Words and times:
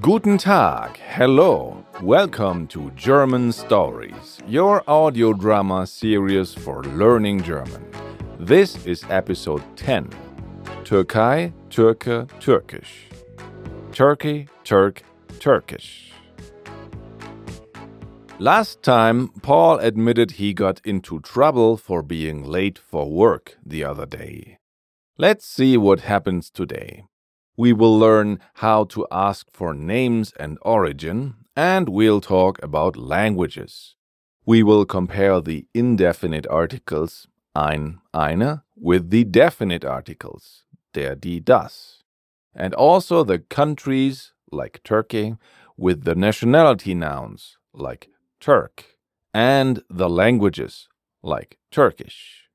Guten 0.00 0.38
Tag, 0.38 0.96
hello, 0.96 1.84
welcome 2.00 2.66
to 2.68 2.90
German 2.92 3.52
Stories, 3.52 4.38
your 4.46 4.82
audio 4.88 5.34
drama 5.34 5.86
series 5.86 6.54
for 6.54 6.82
learning 6.84 7.42
German. 7.42 7.84
This 8.38 8.86
is 8.86 9.04
episode 9.10 9.62
10 9.76 10.08
Türkei, 10.84 11.52
Türke, 11.68 12.26
Türkisch. 12.40 13.10
Turkey, 13.92 14.48
Turk, 14.64 15.02
Turkish. 15.38 16.12
Last 18.38 18.82
time, 18.82 19.28
Paul 19.42 19.80
admitted 19.80 20.30
he 20.32 20.54
got 20.54 20.80
into 20.82 21.20
trouble 21.20 21.76
for 21.76 22.02
being 22.02 22.42
late 22.42 22.78
for 22.78 23.10
work 23.10 23.58
the 23.66 23.84
other 23.84 24.06
day. 24.06 24.56
Let's 25.18 25.44
see 25.44 25.76
what 25.76 26.00
happens 26.00 26.48
today. 26.48 27.04
We 27.60 27.74
will 27.74 27.98
learn 27.98 28.38
how 28.64 28.84
to 28.84 29.06
ask 29.12 29.46
for 29.52 29.74
names 29.74 30.32
and 30.40 30.56
origin, 30.62 31.34
and 31.54 31.90
we'll 31.90 32.22
talk 32.22 32.58
about 32.62 32.96
languages. 32.96 33.96
We 34.46 34.62
will 34.62 34.86
compare 34.86 35.42
the 35.42 35.66
indefinite 35.74 36.46
articles 36.48 37.28
ein, 37.54 38.00
eine 38.14 38.62
with 38.76 39.10
the 39.10 39.24
definite 39.24 39.84
articles 39.84 40.64
der, 40.94 41.14
die, 41.14 41.40
das, 41.40 42.02
and 42.54 42.72
also 42.72 43.24
the 43.24 43.40
countries 43.40 44.32
like 44.50 44.82
Turkey 44.82 45.36
with 45.76 46.04
the 46.04 46.14
nationality 46.14 46.94
nouns 46.94 47.58
like 47.74 48.08
Turk 48.40 48.96
and 49.34 49.82
the 49.90 50.08
languages 50.08 50.88
like 51.22 51.58
Turkish. 51.70 52.48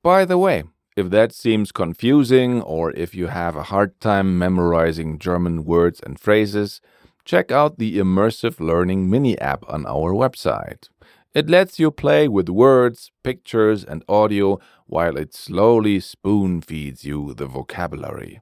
By 0.00 0.24
the 0.24 0.38
way, 0.38 0.62
if 0.96 1.10
that 1.10 1.32
seems 1.32 1.72
confusing 1.72 2.62
or 2.62 2.92
if 2.92 3.14
you 3.14 3.26
have 3.26 3.56
a 3.56 3.64
hard 3.64 3.98
time 4.00 4.38
memorizing 4.38 5.18
German 5.18 5.64
words 5.64 6.00
and 6.00 6.20
phrases, 6.20 6.80
check 7.24 7.50
out 7.50 7.78
the 7.78 7.98
Immersive 7.98 8.60
Learning 8.60 9.10
mini 9.10 9.36
app 9.38 9.64
on 9.68 9.86
our 9.86 10.12
website. 10.12 10.88
It 11.34 11.50
lets 11.50 11.80
you 11.80 11.90
play 11.90 12.28
with 12.28 12.48
words, 12.48 13.10
pictures, 13.24 13.82
and 13.82 14.04
audio 14.08 14.60
while 14.86 15.16
it 15.16 15.34
slowly 15.34 15.98
spoon 15.98 16.60
feeds 16.60 17.04
you 17.04 17.34
the 17.34 17.46
vocabulary. 17.46 18.40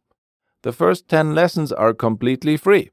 The 0.63 0.73
first 0.73 1.09
10 1.09 1.35
lessons 1.35 1.73
are 1.73 1.95
completely 1.95 2.59
free. 2.59 2.91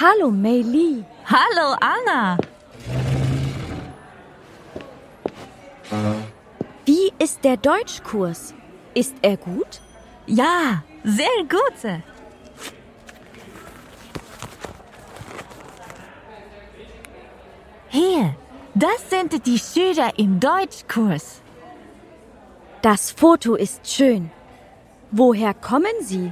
Hallo 0.09 0.31
Meili. 0.31 1.05
Hallo 1.25 1.75
Anna. 1.81 2.39
Wie 6.85 7.13
ist 7.19 7.43
der 7.43 7.57
Deutschkurs? 7.57 8.55
Ist 8.95 9.17
er 9.23 9.37
gut? 9.37 9.81
Ja, 10.27 10.85
sehr 11.03 11.41
gut. 11.48 11.81
Hier, 17.89 18.37
das 18.77 19.11
sind 19.11 19.45
die 19.45 19.59
Schüler 19.59 20.17
im 20.17 20.39
Deutschkurs. 20.39 21.43
Das 22.81 23.11
Foto 23.11 23.57
ist 23.57 23.93
schön. 23.93 24.31
Woher 25.11 25.53
kommen 25.53 25.97
Sie? 26.01 26.31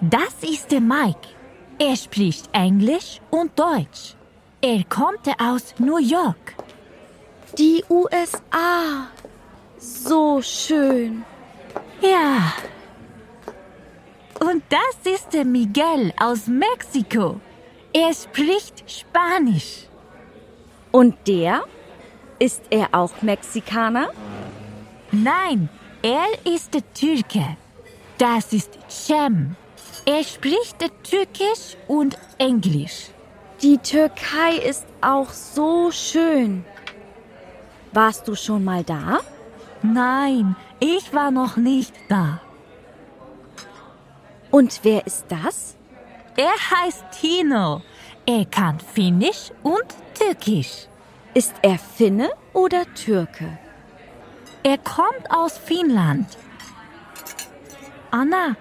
Das 0.00 0.34
ist 0.42 0.72
der 0.72 0.80
Mike. 0.80 1.37
Er 1.80 1.94
spricht 1.94 2.48
Englisch 2.52 3.20
und 3.30 3.56
Deutsch. 3.56 4.16
Er 4.60 4.82
kommt 4.88 5.28
aus 5.40 5.74
New 5.78 5.98
York. 5.98 6.54
Die 7.56 7.84
USA. 7.88 9.06
So 9.78 10.42
schön. 10.42 11.24
Ja. 12.00 12.52
Und 14.40 14.64
das 14.68 15.12
ist 15.14 15.32
der 15.32 15.44
Miguel 15.44 16.12
aus 16.18 16.48
Mexiko. 16.48 17.40
Er 17.92 18.12
spricht 18.12 18.82
Spanisch. 18.90 19.86
Und 20.90 21.14
der? 21.28 21.62
Ist 22.40 22.62
er 22.70 22.88
auch 22.92 23.22
Mexikaner? 23.22 24.10
Nein, 25.12 25.68
er 26.02 26.26
ist 26.44 26.74
der 26.74 26.82
Türke. 26.92 27.56
Das 28.18 28.52
ist 28.52 28.76
Cem. 28.88 29.54
Er 30.10 30.24
spricht 30.24 30.78
Türkisch 31.02 31.76
und 31.86 32.16
Englisch. 32.38 33.10
Die 33.60 33.76
Türkei 33.76 34.56
ist 34.66 34.86
auch 35.02 35.28
so 35.28 35.90
schön. 35.90 36.64
Warst 37.92 38.26
du 38.26 38.34
schon 38.34 38.64
mal 38.64 38.82
da? 38.82 39.20
Nein, 39.82 40.56
ich 40.80 41.12
war 41.12 41.30
noch 41.30 41.58
nicht 41.58 41.92
da. 42.08 42.40
Und 44.50 44.80
wer 44.82 45.06
ist 45.06 45.26
das? 45.28 45.76
Er 46.38 46.54
heißt 46.54 47.04
Tino. 47.20 47.82
Er 48.24 48.46
kann 48.46 48.80
Finnisch 48.80 49.52
und 49.62 49.88
Türkisch. 50.14 50.86
Ist 51.34 51.54
er 51.60 51.78
Finne 51.78 52.30
oder 52.54 52.86
Türke? 52.94 53.58
Er 54.62 54.78
kommt 54.78 55.30
aus 55.30 55.58
Finnland. 55.58 56.38
Anna, 58.10 58.56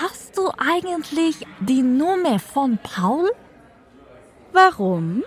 hast 0.00 0.36
du 0.36 0.50
eigentlich 0.58 1.46
die 1.60 1.82
Nummer 1.82 2.38
von 2.38 2.78
Paul? 2.82 3.30
Warum? 4.52 5.24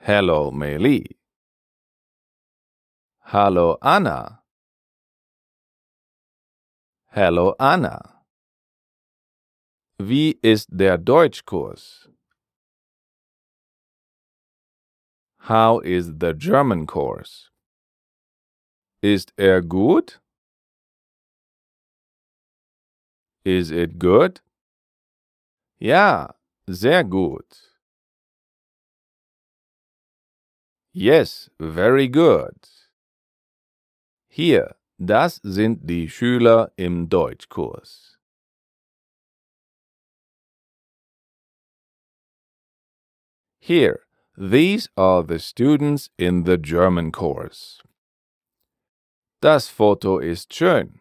Hello, 0.01 0.51
Meili. 0.51 1.03
Hallo, 3.21 3.77
Anna. 3.81 4.41
Hallo, 7.07 7.55
Anna. 7.59 7.99
Wie 9.99 10.39
ist 10.43 10.67
der 10.69 10.97
Deutschkurs? 10.97 12.07
How 15.39 15.79
is 15.79 16.19
the 16.19 16.33
German 16.33 16.85
course? 16.85 17.48
Ist 19.01 19.31
er 19.37 19.61
gut? 19.61 20.19
Is 23.45 23.71
it 23.71 23.97
good? 23.97 24.41
Ja, 25.79 26.35
sehr 26.67 27.05
gut. 27.05 27.77
Yes, 30.91 31.49
very 31.57 32.09
good. 32.09 32.89
Hier, 34.27 34.75
das 34.97 35.39
sind 35.43 35.89
die 35.89 36.09
Schüler 36.09 36.73
im 36.75 37.07
Deutschkurs. 37.07 38.17
Here, 43.61 44.01
these 44.35 44.89
are 44.97 45.23
the 45.23 45.39
students 45.39 46.09
in 46.17 46.43
the 46.43 46.57
German 46.57 47.13
course. 47.13 47.81
Das 49.41 49.69
Foto 49.69 50.19
ist 50.19 50.53
schön. 50.53 50.99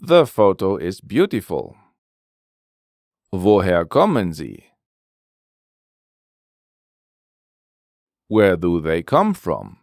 The 0.00 0.24
photo 0.24 0.78
is 0.78 1.02
beautiful. 1.02 1.76
Woher 3.30 3.84
kommen 3.84 4.32
Sie? 4.32 4.72
Where 8.28 8.56
do 8.56 8.80
they 8.80 9.02
come 9.02 9.34
from? 9.34 9.80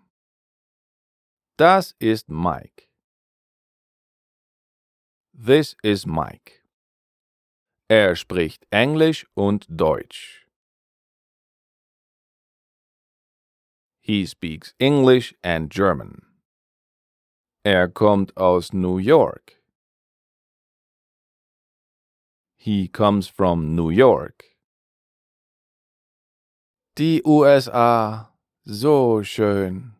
Das 1.57 1.93
ist 1.99 2.27
Mike. 2.27 2.87
This 5.31 5.75
is 5.83 6.07
Mike. 6.07 6.63
Er 7.87 8.15
spricht 8.15 8.65
Englisch 8.71 9.27
und 9.35 9.67
Deutsch. 9.69 10.38
He 14.01 14.25
speaks 14.25 14.73
English 14.79 15.33
and 15.43 15.69
German. 15.69 16.23
Er 17.65 17.87
kommt 17.87 18.35
aus 18.37 18.73
New 18.73 18.97
York. 18.97 19.57
He 22.55 22.87
comes 22.87 23.27
from 23.27 23.75
New 23.75 23.89
York. 23.89 24.43
Die 26.95 27.21
USA, 27.25 28.31
so 28.65 29.23
schön. 29.23 29.93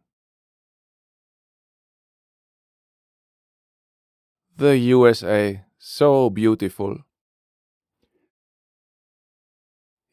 The 4.58 4.76
USA, 4.94 5.64
so 5.78 6.30
beautiful. 6.30 7.06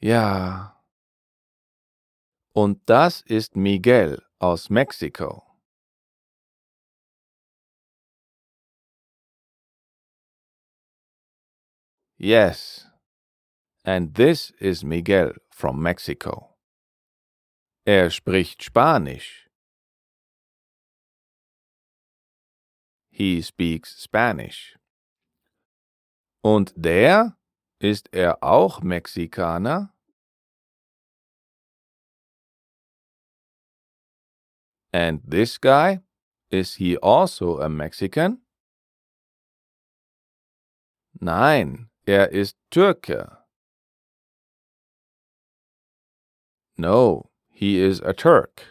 Ja. 0.00 0.75
Und 2.56 2.88
das 2.88 3.20
ist 3.20 3.54
Miguel 3.54 4.24
aus 4.38 4.70
Mexiko. 4.70 5.42
Yes. 12.16 12.88
And 13.84 14.14
this 14.14 14.52
is 14.58 14.82
Miguel 14.82 15.36
from 15.50 15.82
Mexico. 15.82 16.56
Er 17.84 18.08
spricht 18.10 18.62
Spanisch. 18.62 19.50
He 23.10 23.42
speaks 23.42 24.02
Spanish. 24.02 24.78
Und 26.42 26.72
der? 26.74 27.36
Ist 27.78 28.08
er 28.14 28.42
auch 28.42 28.80
Mexikaner? 28.80 29.95
And 34.96 35.20
this 35.26 35.58
guy? 35.58 36.00
Is 36.50 36.76
he 36.76 36.96
also 36.96 37.60
a 37.60 37.68
Mexican? 37.68 38.38
Nein, 41.20 41.90
er 42.06 42.28
ist 42.32 42.56
Türke. 42.70 43.36
No, 46.78 47.28
he 47.50 47.78
is 47.78 48.00
a 48.00 48.14
Turk. 48.14 48.62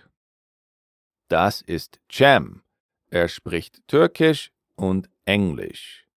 Das 1.29 1.63
ist 1.67 1.99
Cem. 2.09 2.63
Er 3.11 3.27
spricht 3.27 3.87
Türkisch 3.87 4.49
und 4.75 5.07
Englisch. 5.27 6.07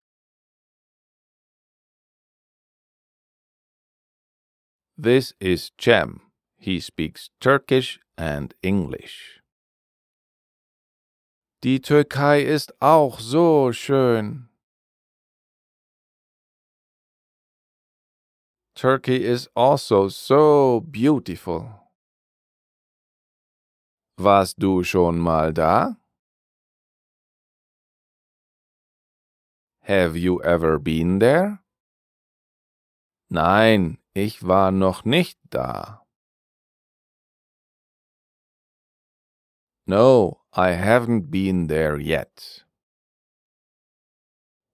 This 4.97 5.35
is 5.39 5.71
Cem. 5.77 6.21
He 6.57 6.79
speaks 6.79 7.29
Turkish 7.39 7.99
and 8.17 8.55
English. 8.63 9.38
Die 11.61 11.81
Türkei 11.81 12.41
ist 12.41 12.81
auch 12.81 13.19
so 13.19 13.73
schön. 13.73 14.47
Turkey 18.75 19.17
is 19.17 19.49
also 19.55 20.07
so 20.07 20.79
beautiful. 20.79 21.81
Warst 24.17 24.55
du 24.63 24.85
schon 24.85 25.19
mal 25.19 25.53
da? 25.53 25.97
Have 29.81 30.15
you 30.17 30.41
ever 30.41 30.79
been 30.79 31.19
there? 31.19 31.59
Nein, 33.27 33.97
ich 34.13 34.47
war 34.47 34.71
noch 34.71 35.03
nicht 35.03 35.37
da. 35.49 36.07
No, 39.85 40.39
I 40.59 40.71
haven't 40.71 41.31
been 41.31 41.67
there 41.67 41.97
yet. 41.97 42.65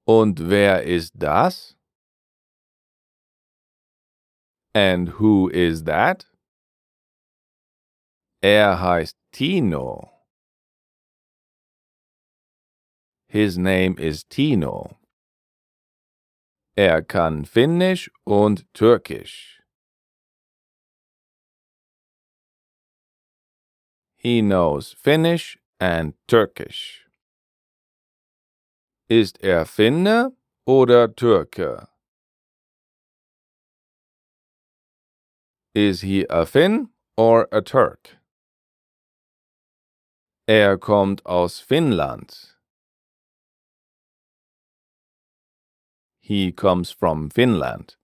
Und 0.07 0.49
wer 0.49 0.81
ist 0.81 1.13
das? 1.15 1.75
And 4.73 5.19
who 5.19 5.47
is 5.49 5.83
that? 5.83 6.25
Er 8.41 8.81
heißt 8.81 9.15
Tino. 9.31 10.09
His 13.27 13.55
name 13.55 13.95
is 13.99 14.23
Tino. 14.23 14.97
Er 16.75 17.03
kann 17.03 17.45
Finnisch 17.45 18.09
und 18.25 18.65
Türkisch. 18.73 19.61
He 24.15 24.41
knows 24.41 24.95
Finnish 24.97 25.59
and 25.79 26.13
Turkish. 26.27 27.07
Ist 29.07 29.41
er 29.43 29.65
Finne 29.65 30.31
oder 30.65 31.07
Türke? 31.07 31.87
Is 35.73 36.01
he 36.01 36.25
a 36.29 36.45
Finn 36.45 36.89
or 37.17 37.47
a 37.51 37.61
Turk? 37.61 38.17
Er 40.47 40.77
kommt 40.77 41.25
aus 41.25 41.59
Finnland. 41.59 42.55
He 46.19 46.51
comes 46.51 46.91
from 46.91 47.29
Finland. 47.29 47.97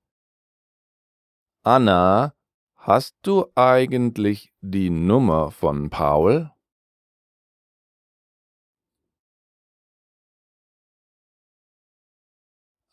Anna, 1.63 2.33
hast 2.75 3.15
du 3.23 3.45
eigentlich 3.55 4.51
die 4.61 4.89
Nummer 4.89 5.51
von 5.51 5.89
Paul? 5.89 6.51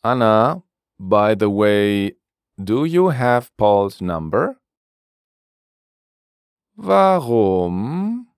Anna, 0.04 0.62
by 0.98 1.34
the 1.34 1.50
way, 1.50 2.12
do 2.62 2.84
you 2.84 3.08
have 3.08 3.56
Paul's 3.56 4.00
number? 4.00 4.56
Warum? 6.76 8.28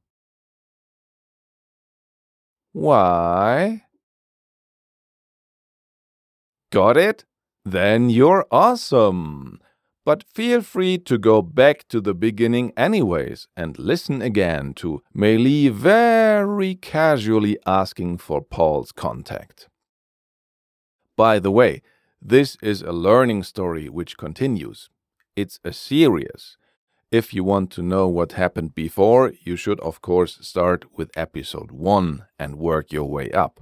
Why? 2.73 3.85
Got 6.71 6.97
it? 6.97 7.25
Then 7.65 8.11
you're 8.11 8.47
awesome! 8.51 9.61
But 10.07 10.23
feel 10.23 10.63
free 10.63 10.99
to 10.99 11.19
go 11.19 11.43
back 11.43 11.87
to 11.89 12.01
the 12.01 12.15
beginning 12.15 12.73
anyways 12.77 13.49
and 13.57 13.79
listen 13.79 14.23
again 14.23 14.73
to 14.75 15.03
Meili 15.15 15.71
very 15.71 16.75
casually 16.75 17.59
asking 17.67 18.19
for 18.19 18.41
Paul's 18.41 18.93
contact. 18.93 19.70
By 21.21 21.39
the 21.39 21.51
way, 21.51 21.83
this 22.23 22.57
is 22.63 22.81
a 22.81 22.93
learning 22.93 23.43
story 23.43 23.91
which 23.91 24.17
continues. 24.17 24.89
It's 25.37 25.61
a 25.63 25.71
series. 25.71 26.57
If 27.11 27.35
you 27.35 27.45
want 27.45 27.71
to 27.73 27.83
know 27.83 28.09
what 28.09 28.33
happened 28.33 28.75
before, 28.75 29.35
you 29.43 29.55
should, 29.57 29.79
of 29.81 30.01
course, 30.01 30.39
start 30.41 30.87
with 30.97 31.11
episode 31.15 31.73
1 31.73 32.25
and 32.39 32.57
work 32.57 32.91
your 32.91 33.05
way 33.05 33.31
up. 33.33 33.61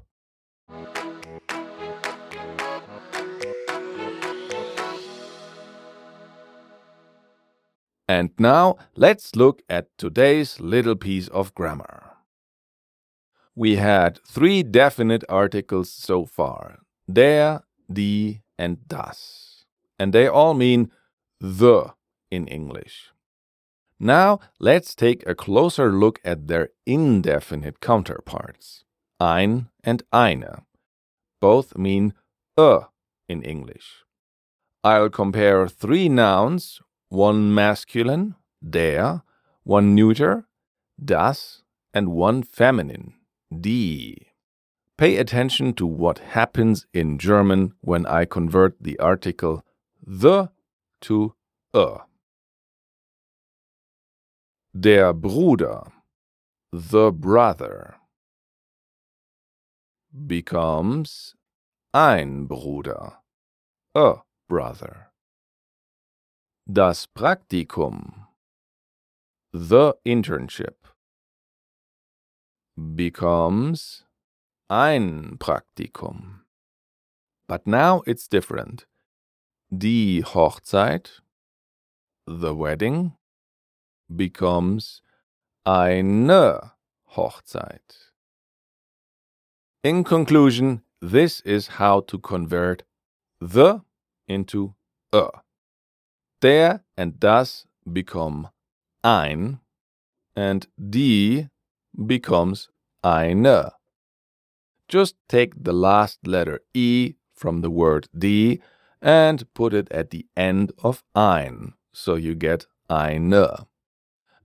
And 8.08 8.30
now 8.38 8.76
let's 8.94 9.34
look 9.34 9.62
at 9.68 9.88
today's 9.98 10.60
little 10.60 10.94
piece 10.94 11.26
of 11.26 11.56
grammar. 11.56 12.18
We 13.56 13.74
had 13.74 14.20
three 14.24 14.62
definite 14.62 15.24
articles 15.28 15.90
so 15.90 16.24
far 16.24 16.82
der, 17.10 17.62
die, 17.92 18.42
and 18.58 18.86
das. 18.88 19.64
And 19.98 20.12
they 20.12 20.26
all 20.26 20.54
mean 20.54 20.90
the 21.40 21.94
in 22.30 22.46
English. 22.46 23.10
Now 23.98 24.38
let's 24.60 24.94
take 24.94 25.26
a 25.26 25.34
closer 25.34 25.90
look 25.90 26.20
at 26.24 26.46
their 26.46 26.70
indefinite 26.86 27.80
counterparts. 27.80 28.84
Ein 29.20 29.70
and 29.82 30.02
eine. 30.12 30.62
Both 31.40 31.76
mean 31.76 32.14
a 32.56 32.82
in 33.28 33.42
English. 33.42 34.04
I'll 34.84 35.10
compare 35.10 35.68
three 35.68 36.08
nouns 36.08 36.80
one 37.08 37.54
masculine, 37.54 38.34
der, 38.62 39.22
one 39.64 39.94
neuter, 39.94 40.46
das, 41.02 41.62
and 41.94 42.08
one 42.08 42.42
feminine, 42.42 43.14
die. 43.50 44.27
Pay 44.98 45.16
attention 45.16 45.74
to 45.74 45.86
what 45.86 46.18
happens 46.18 46.84
in 46.92 47.18
German 47.18 47.72
when 47.80 48.04
I 48.04 48.24
convert 48.24 48.74
the 48.80 48.98
article 48.98 49.64
the 50.04 50.48
to 51.02 51.34
a. 51.72 51.98
Der 54.78 55.12
Bruder, 55.12 55.84
the 56.72 57.12
brother, 57.12 57.94
becomes 60.26 61.36
ein 61.94 62.46
Bruder, 62.46 63.18
a 63.94 64.22
brother. 64.48 65.12
Das 66.70 67.06
Praktikum, 67.06 68.26
the 69.52 69.94
internship, 70.04 70.74
becomes 72.96 74.02
ein 74.68 75.36
Praktikum. 75.38 76.40
But 77.48 77.66
now 77.66 78.02
it's 78.06 78.28
different. 78.28 78.86
Die 79.70 80.22
Hochzeit, 80.22 81.20
the 82.26 82.54
wedding, 82.54 83.14
becomes 84.14 85.00
eine 85.64 86.72
Hochzeit. 87.16 88.12
In 89.82 90.04
conclusion, 90.04 90.82
this 91.00 91.40
is 91.40 91.78
how 91.78 92.00
to 92.00 92.18
convert 92.18 92.82
the 93.40 93.82
into 94.26 94.74
a. 95.12 95.28
Der 96.42 96.84
and 96.96 97.18
das 97.18 97.66
become 97.90 98.50
ein, 99.02 99.60
and 100.36 100.68
die 100.78 101.48
becomes 101.94 102.68
eine. 103.02 103.77
Just 104.88 105.16
take 105.28 105.52
the 105.62 105.72
last 105.72 106.26
letter 106.26 106.60
E 106.72 107.14
from 107.34 107.60
the 107.60 107.70
word 107.70 108.08
die 108.16 108.58
and 109.00 109.44
put 109.54 109.74
it 109.74 109.90
at 109.92 110.10
the 110.10 110.26
end 110.36 110.72
of 110.82 111.04
ein, 111.14 111.74
so 111.92 112.14
you 112.14 112.34
get 112.34 112.66
eine. 112.90 113.66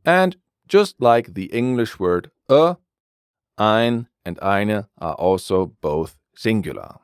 And 0.05 0.35
just 0.67 1.01
like 1.01 1.33
the 1.33 1.45
English 1.45 1.97
word 1.97 2.29
a, 2.50 2.77
ein 3.57 4.07
and 4.25 4.38
eine 4.41 4.89
are 5.00 5.15
also 5.15 5.73
both 5.81 6.17
singular. 6.35 7.00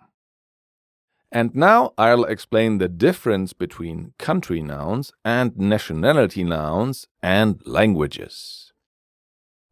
And 1.32 1.56
now 1.56 1.94
I'll 1.98 2.24
explain 2.24 2.80
the 2.80 2.88
difference 2.88 3.54
between 3.54 4.14
country 4.18 4.62
nouns 4.64 5.14
and 5.24 5.56
nationality 5.58 6.44
nouns 6.44 7.08
and 7.22 7.62
languages. 7.66 8.74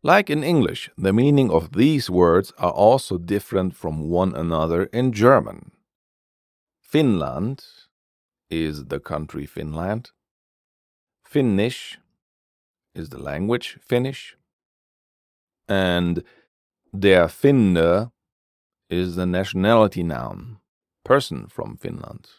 Like 0.08 0.30
in 0.30 0.42
English, 0.42 0.90
the 0.98 1.12
meaning 1.12 1.52
of 1.52 1.74
these 1.74 2.10
words 2.10 2.54
are 2.58 2.72
also 2.72 3.18
different 3.18 3.76
from 3.76 4.10
one 4.10 4.34
another 4.34 4.86
in 4.94 5.12
German. 5.12 5.72
Finland 6.80 7.66
is 8.50 8.86
the 8.86 9.02
country 9.02 9.46
Finland. 9.46 10.12
Finnish 11.26 12.00
is 12.96 13.10
the 13.10 13.22
language 13.22 13.78
Finnish. 13.82 14.38
And 15.68 16.24
der 16.98 17.28
Finne 17.28 18.12
is 18.90 19.18
the 19.18 19.26
nationality 19.26 20.04
noun, 20.04 20.60
person 21.04 21.48
from 21.48 21.76
Finland. 21.76 22.30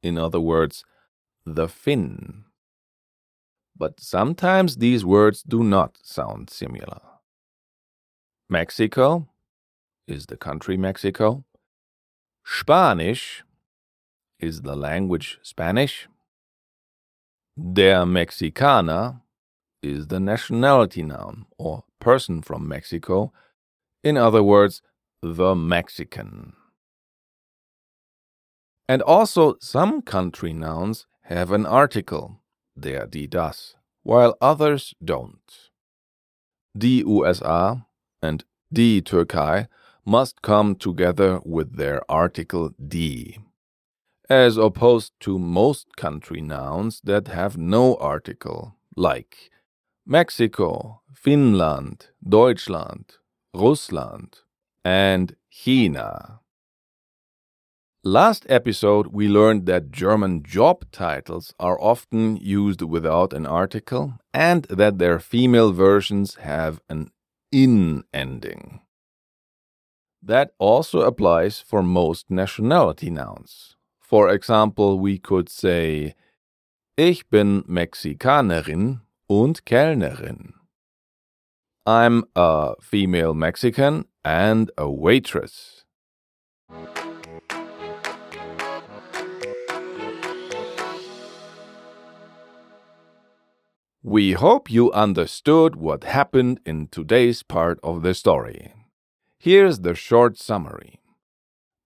In 0.00 0.16
other 0.16 0.38
words, 0.38 0.84
the 1.44 1.66
Finn. 1.66 2.44
But 3.74 3.98
sometimes 3.98 4.76
these 4.76 5.04
words 5.04 5.42
do 5.42 5.64
not 5.64 5.98
sound 6.04 6.50
similar. 6.50 7.15
Mexico 8.48 9.26
is 10.06 10.26
the 10.26 10.36
country 10.36 10.76
Mexico. 10.76 11.44
Spanish 12.44 13.42
is 14.38 14.62
the 14.62 14.76
language 14.76 15.38
Spanish. 15.42 16.06
Der 17.58 18.04
Mexikaner 18.04 19.20
is 19.82 20.06
the 20.06 20.20
nationality 20.20 21.02
noun 21.02 21.46
or 21.58 21.82
person 22.00 22.40
from 22.40 22.68
Mexico. 22.68 23.32
In 24.04 24.16
other 24.16 24.44
words, 24.44 24.80
the 25.22 25.56
Mexican. 25.56 26.52
And 28.88 29.02
also, 29.02 29.56
some 29.60 30.02
country 30.02 30.52
nouns 30.52 31.06
have 31.22 31.50
an 31.50 31.66
article, 31.66 32.40
der, 32.78 33.06
die, 33.06 33.26
das, 33.26 33.74
while 34.04 34.36
others 34.40 34.94
don't. 35.04 35.70
Die 36.78 37.02
USA 37.04 37.86
and 38.22 38.44
D 38.72 39.00
Türkei 39.02 39.68
must 40.04 40.42
come 40.42 40.74
together 40.74 41.40
with 41.44 41.76
their 41.76 42.00
article 42.10 42.70
D. 42.86 43.38
as 44.28 44.56
opposed 44.56 45.12
to 45.20 45.38
most 45.38 45.96
country 45.96 46.40
nouns 46.40 47.00
that 47.04 47.28
have 47.28 47.56
no 47.56 47.94
article, 47.96 48.74
like 48.96 49.50
Mexico, 50.04 51.00
Finland, 51.14 52.08
Deutschland, 52.28 53.04
Russland, 53.54 54.38
and 54.84 55.36
China. 55.50 56.40
Last 58.04 58.46
episode, 58.48 59.08
we 59.08 59.26
learned 59.28 59.66
that 59.66 59.90
German 59.90 60.44
job 60.44 60.84
titles 60.92 61.52
are 61.58 61.80
often 61.80 62.36
used 62.36 62.82
without 62.82 63.32
an 63.32 63.46
article 63.46 64.14
and 64.32 64.62
that 64.64 64.98
their 64.98 65.18
female 65.18 65.72
versions 65.72 66.36
have 66.36 66.80
an 66.88 67.10
in 67.56 68.04
ending. 68.12 68.80
That 70.22 70.50
also 70.58 71.00
applies 71.00 71.58
for 71.58 71.82
most 71.82 72.30
nationality 72.30 73.08
nouns. 73.08 73.76
For 73.98 74.28
example, 74.28 75.00
we 75.00 75.18
could 75.18 75.48
say, 75.48 76.14
Ich 76.98 77.30
bin 77.30 77.62
Mexikanerin 77.62 79.00
und 79.26 79.64
Kellnerin. 79.64 80.52
I'm 81.86 82.24
a 82.34 82.74
female 82.82 83.32
Mexican 83.32 84.04
and 84.22 84.70
a 84.76 84.90
waitress. 84.90 85.84
We 94.08 94.34
hope 94.34 94.70
you 94.70 94.92
understood 94.92 95.74
what 95.74 96.04
happened 96.04 96.60
in 96.64 96.86
today's 96.86 97.42
part 97.42 97.80
of 97.82 98.02
the 98.02 98.14
story. 98.14 98.72
Here's 99.36 99.80
the 99.80 99.96
short 99.96 100.38
summary. 100.38 101.00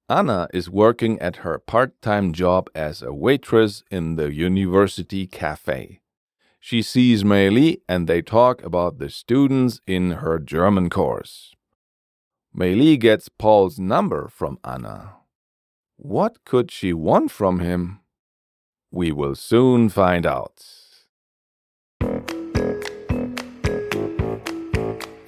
Anna 0.06 0.46
is 0.52 0.68
working 0.68 1.18
at 1.18 1.36
her 1.36 1.58
part 1.58 1.98
time 2.02 2.34
job 2.34 2.68
as 2.74 3.00
a 3.00 3.14
waitress 3.14 3.84
in 3.90 4.16
the 4.16 4.34
university 4.34 5.26
cafe. 5.26 6.02
She 6.60 6.82
sees 6.82 7.24
Meili 7.24 7.80
and 7.88 8.06
they 8.06 8.20
talk 8.20 8.62
about 8.62 8.98
the 8.98 9.08
students 9.08 9.80
in 9.86 10.10
her 10.20 10.38
German 10.38 10.90
course. 10.90 11.54
Meili 12.54 13.00
gets 13.00 13.30
Paul's 13.30 13.78
number 13.78 14.28
from 14.28 14.58
Anna. 14.62 15.14
What 15.96 16.44
could 16.44 16.70
she 16.70 16.92
want 16.92 17.30
from 17.30 17.60
him? 17.60 18.00
We 18.90 19.10
will 19.10 19.36
soon 19.36 19.88
find 19.88 20.26
out. 20.26 20.79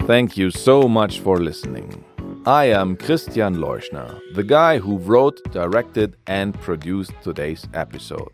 Thank 0.07 0.37
you 0.37 0.51
so 0.51 0.89
much 0.89 1.21
for 1.21 1.39
listening. 1.39 2.05
I 2.45 2.65
am 2.65 2.97
Christian 2.97 3.55
Leuschner, 3.59 4.19
the 4.35 4.43
guy 4.43 4.79
who 4.79 4.99
wrote, 4.99 5.41
directed, 5.53 6.17
and 6.27 6.61
produced 6.61 7.13
today's 7.23 7.69
episode. 7.73 8.33